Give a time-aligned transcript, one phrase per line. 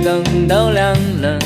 [0.00, 1.38] 灯都亮了，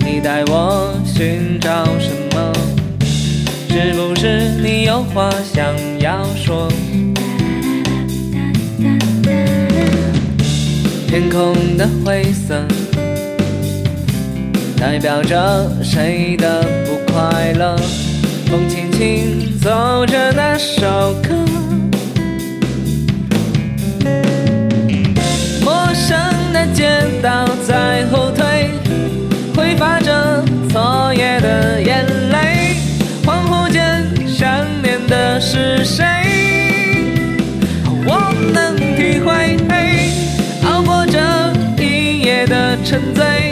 [0.00, 2.52] 你带我寻找什么？
[3.68, 5.64] 是不是你有话想
[6.00, 6.68] 要说？
[11.06, 12.64] 天空的灰色，
[14.78, 16.64] 代表着谁的
[42.84, 43.49] 沉醉，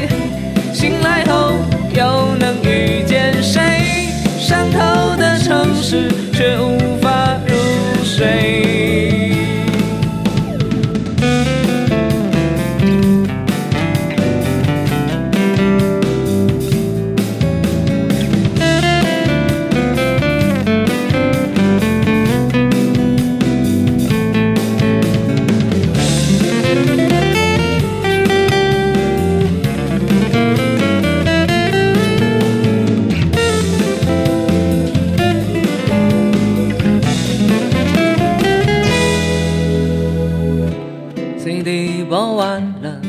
[41.50, 43.00] CD 播完了，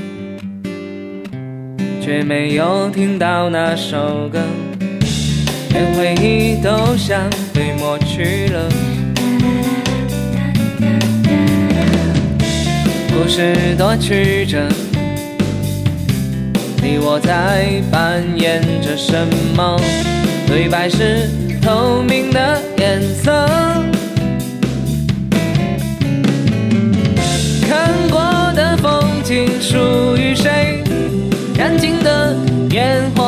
[2.01, 4.39] 却没有听到那首歌，
[5.71, 8.69] 连回忆都像被抹去了。
[13.11, 14.69] 故事多曲折，
[16.81, 19.77] 你我在扮演着什么？
[20.47, 21.29] 对白是
[21.61, 23.58] 透明的颜色。
[31.69, 32.35] 安静的
[32.71, 33.18] 烟火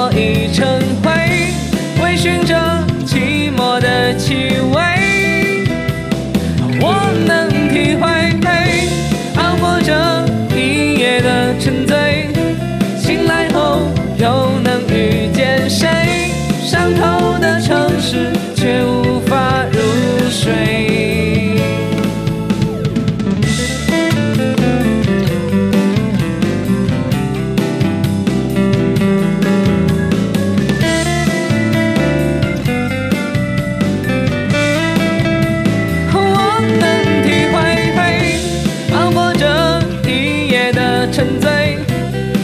[41.11, 41.77] 沉醉，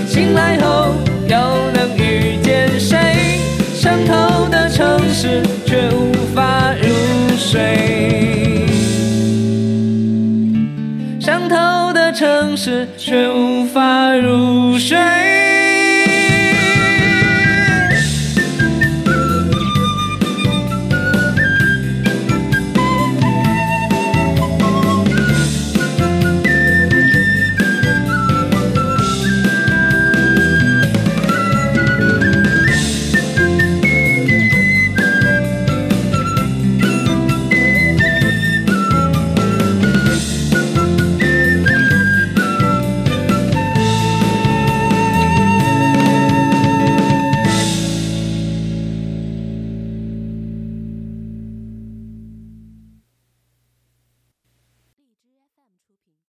[0.06, 0.94] 醒来后
[1.28, 1.38] 又
[1.74, 3.40] 能遇见谁？
[3.74, 6.90] 伤透的城市，却无法入
[7.38, 8.66] 睡。
[11.20, 14.98] 伤透的城市，却无法入睡。